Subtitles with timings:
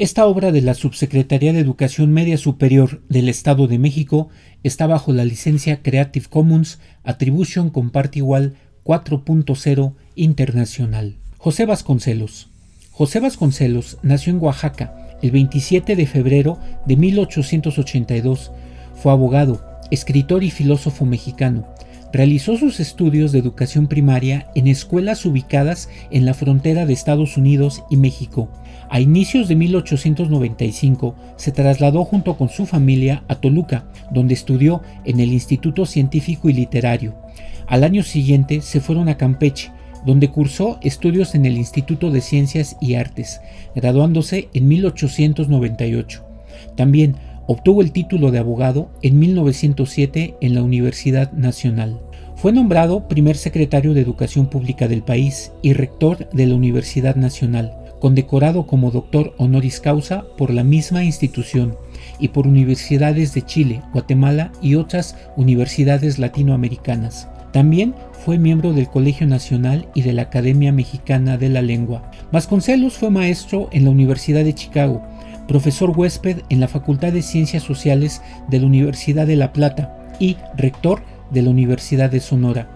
[0.00, 4.30] Esta obra de la Subsecretaría de Educación Media Superior del Estado de México
[4.62, 11.16] está bajo la licencia Creative Commons Attribution Comparte Igual 4.0 Internacional.
[11.36, 12.48] José Vasconcelos.
[12.90, 18.52] José Vasconcelos nació en Oaxaca el 27 de febrero de 1882.
[18.94, 21.69] Fue abogado, escritor y filósofo mexicano.
[22.12, 27.84] Realizó sus estudios de educación primaria en escuelas ubicadas en la frontera de Estados Unidos
[27.88, 28.48] y México.
[28.88, 35.20] A inicios de 1895 se trasladó junto con su familia a Toluca, donde estudió en
[35.20, 37.14] el Instituto Científico y Literario.
[37.68, 39.70] Al año siguiente se fueron a Campeche,
[40.04, 43.40] donde cursó estudios en el Instituto de Ciencias y Artes,
[43.76, 46.24] graduándose en 1898.
[46.76, 47.14] También
[47.52, 52.00] Obtuvo el título de abogado en 1907 en la Universidad Nacional.
[52.40, 57.76] Fue nombrado primer secretario de Educación Pública del país y rector de la Universidad Nacional,
[58.00, 61.76] condecorado como doctor honoris causa por la misma institución
[62.18, 67.28] y por universidades de Chile, Guatemala y otras universidades latinoamericanas.
[67.52, 72.10] También fue miembro del Colegio Nacional y de la Academia Mexicana de la Lengua.
[72.32, 75.02] Vasconcelos fue maestro en la Universidad de Chicago
[75.46, 80.36] profesor huésped en la Facultad de Ciencias Sociales de la Universidad de La Plata y
[80.56, 82.68] rector de la Universidad de Sonora.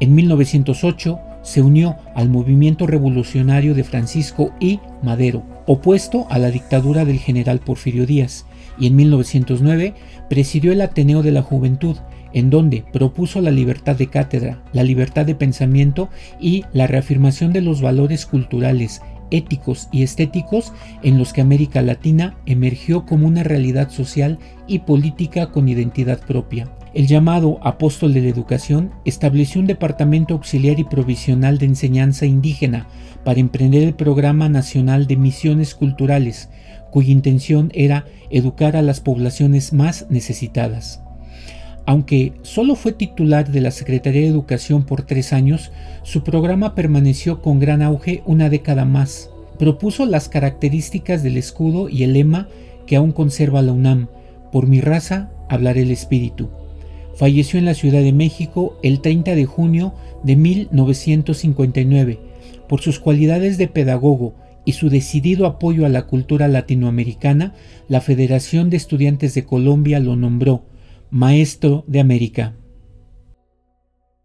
[0.00, 4.80] En 1908 se unió al movimiento revolucionario de Francisco I.
[5.02, 8.44] Madero, opuesto a la dictadura del general Porfirio Díaz,
[8.78, 9.94] y en 1909
[10.28, 11.96] presidió el Ateneo de la Juventud,
[12.32, 17.62] en donde propuso la libertad de cátedra, la libertad de pensamiento y la reafirmación de
[17.62, 23.90] los valores culturales, éticos y estéticos en los que América Latina emergió como una realidad
[23.90, 26.68] social y política con identidad propia.
[26.94, 32.86] El llamado Apóstol de la Educación estableció un departamento auxiliar y provisional de enseñanza indígena
[33.24, 36.48] para emprender el Programa Nacional de Misiones Culturales,
[36.90, 41.02] cuya intención era educar a las poblaciones más necesitadas.
[41.84, 45.72] Aunque solo fue titular de la Secretaría de Educación por tres años,
[46.02, 49.30] su programa permaneció con gran auge una década más.
[49.58, 52.48] Propuso las características del escudo y el lema
[52.86, 54.08] que aún conserva la UNAM,
[54.52, 56.48] por mi raza hablaré el espíritu.
[57.18, 59.92] Falleció en la Ciudad de México el 30 de junio
[60.22, 62.20] de 1959.
[62.68, 67.54] Por sus cualidades de pedagogo y su decidido apoyo a la cultura latinoamericana,
[67.88, 70.62] la Federación de Estudiantes de Colombia lo nombró
[71.10, 72.54] Maestro de América.